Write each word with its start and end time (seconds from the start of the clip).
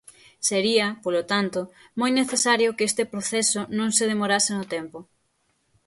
Sería, 0.49 0.87
polo 1.03 1.21
tanto, 1.31 1.59
moi 1.99 2.11
necesario 2.19 2.75
que 2.77 2.87
este 2.89 3.03
proceso 3.13 3.61
non 3.77 3.89
se 3.97 4.05
demorase 4.11 4.51
no 4.57 4.65
tempo. 4.75 4.99